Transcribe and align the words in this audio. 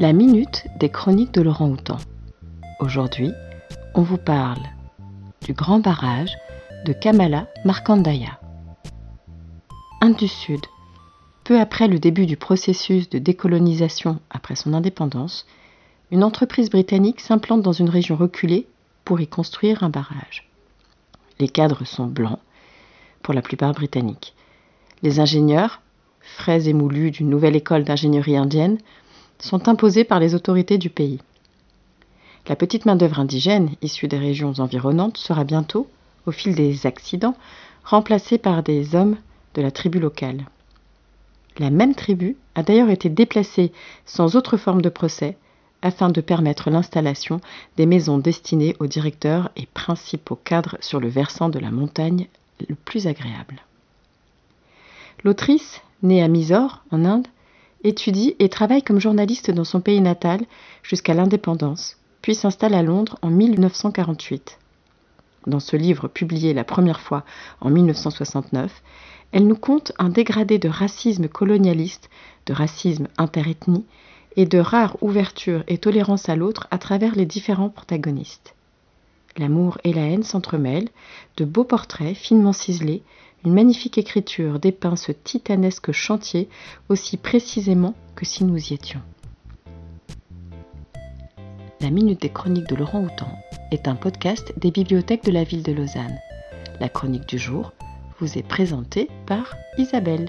La 0.00 0.12
minute 0.12 0.64
des 0.78 0.90
chroniques 0.90 1.34
de 1.34 1.42
Laurent 1.42 1.70
Houtan. 1.70 1.96
Aujourd'hui, 2.78 3.32
on 3.96 4.02
vous 4.02 4.16
parle 4.16 4.62
du 5.42 5.54
grand 5.54 5.80
barrage 5.80 6.30
de 6.84 6.92
Kamala 6.92 7.48
Markandaya. 7.64 8.38
Inde 10.00 10.14
du 10.14 10.28
Sud. 10.28 10.60
Peu 11.42 11.58
après 11.58 11.88
le 11.88 11.98
début 11.98 12.26
du 12.26 12.36
processus 12.36 13.08
de 13.08 13.18
décolonisation 13.18 14.20
après 14.30 14.54
son 14.54 14.72
indépendance, 14.72 15.46
une 16.12 16.22
entreprise 16.22 16.70
britannique 16.70 17.18
s'implante 17.18 17.62
dans 17.62 17.72
une 17.72 17.90
région 17.90 18.14
reculée 18.14 18.68
pour 19.04 19.20
y 19.20 19.26
construire 19.26 19.82
un 19.82 19.90
barrage. 19.90 20.48
Les 21.40 21.48
cadres 21.48 21.84
sont 21.84 22.06
blancs, 22.06 22.38
pour 23.20 23.34
la 23.34 23.42
plupart 23.42 23.72
britanniques. 23.72 24.36
Les 25.02 25.18
ingénieurs, 25.18 25.82
frais 26.20 26.68
et 26.68 26.72
moulus 26.72 27.10
d'une 27.10 27.30
nouvelle 27.30 27.56
école 27.56 27.82
d'ingénierie 27.82 28.36
indienne, 28.36 28.78
sont 29.38 29.68
imposés 29.68 30.04
par 30.04 30.20
les 30.20 30.34
autorités 30.34 30.78
du 30.78 30.90
pays. 30.90 31.20
La 32.48 32.56
petite 32.56 32.86
main-d'œuvre 32.86 33.20
indigène, 33.20 33.70
issue 33.82 34.08
des 34.08 34.18
régions 34.18 34.54
environnantes, 34.58 35.18
sera 35.18 35.44
bientôt, 35.44 35.88
au 36.26 36.32
fil 36.32 36.54
des 36.54 36.86
accidents, 36.86 37.36
remplacée 37.84 38.38
par 38.38 38.62
des 38.62 38.94
hommes 38.94 39.16
de 39.54 39.62
la 39.62 39.70
tribu 39.70 39.98
locale. 39.98 40.46
La 41.58 41.70
même 41.70 41.94
tribu 41.94 42.36
a 42.54 42.62
d'ailleurs 42.62 42.90
été 42.90 43.08
déplacée 43.08 43.72
sans 44.06 44.36
autre 44.36 44.56
forme 44.56 44.82
de 44.82 44.88
procès 44.88 45.36
afin 45.82 46.08
de 46.08 46.20
permettre 46.20 46.70
l'installation 46.70 47.40
des 47.76 47.86
maisons 47.86 48.18
destinées 48.18 48.76
aux 48.80 48.86
directeurs 48.86 49.50
et 49.56 49.66
principaux 49.66 50.36
cadres 50.36 50.76
sur 50.80 51.00
le 51.00 51.08
versant 51.08 51.48
de 51.48 51.58
la 51.58 51.70
montagne 51.70 52.28
le 52.68 52.74
plus 52.74 53.06
agréable. 53.06 53.62
L'autrice, 55.24 55.80
née 56.02 56.22
à 56.22 56.28
Mysore, 56.28 56.82
en 56.90 57.04
Inde, 57.04 57.26
étudie 57.84 58.34
et 58.38 58.48
travaille 58.48 58.82
comme 58.82 59.00
journaliste 59.00 59.50
dans 59.50 59.64
son 59.64 59.80
pays 59.80 60.00
natal 60.00 60.40
jusqu'à 60.82 61.14
l'indépendance, 61.14 61.96
puis 62.22 62.34
s'installe 62.34 62.74
à 62.74 62.82
Londres 62.82 63.18
en 63.22 63.30
1948. 63.30 64.58
Dans 65.46 65.60
ce 65.60 65.76
livre 65.76 66.08
publié 66.08 66.52
la 66.52 66.64
première 66.64 67.00
fois 67.00 67.24
en 67.60 67.70
1969, 67.70 68.82
elle 69.32 69.46
nous 69.46 69.56
conte 69.56 69.92
un 69.98 70.08
dégradé 70.08 70.58
de 70.58 70.68
racisme 70.68 71.28
colonialiste, 71.28 72.10
de 72.46 72.52
racisme 72.52 73.08
interethnie 73.18 73.84
et 74.36 74.46
de 74.46 74.58
rare 74.58 74.96
ouverture 75.02 75.64
et 75.68 75.78
tolérance 75.78 76.28
à 76.28 76.36
l'autre 76.36 76.66
à 76.70 76.78
travers 76.78 77.14
les 77.14 77.26
différents 77.26 77.70
protagonistes. 77.70 78.54
L'amour 79.36 79.78
et 79.84 79.92
la 79.92 80.02
haine 80.02 80.22
s'entremêlent, 80.22 80.88
de 81.36 81.44
beaux 81.44 81.64
portraits 81.64 82.16
finement 82.16 82.52
ciselés, 82.52 83.02
une 83.44 83.54
magnifique 83.54 83.98
écriture 83.98 84.58
dépeint 84.58 84.96
ce 84.96 85.12
titanesque 85.12 85.92
chantier 85.92 86.48
aussi 86.88 87.16
précisément 87.16 87.94
que 88.16 88.24
si 88.24 88.44
nous 88.44 88.58
y 88.58 88.74
étions. 88.74 89.02
La 91.80 91.90
Minute 91.90 92.22
des 92.22 92.28
Chroniques 92.28 92.68
de 92.68 92.74
Laurent 92.74 93.04
Houtan 93.04 93.30
est 93.70 93.86
un 93.86 93.94
podcast 93.94 94.52
des 94.56 94.70
bibliothèques 94.70 95.24
de 95.24 95.30
la 95.30 95.44
ville 95.44 95.62
de 95.62 95.72
Lausanne. 95.72 96.18
La 96.80 96.88
chronique 96.88 97.28
du 97.28 97.38
jour 97.38 97.72
vous 98.18 98.36
est 98.36 98.46
présentée 98.46 99.08
par 99.26 99.54
Isabelle. 99.78 100.28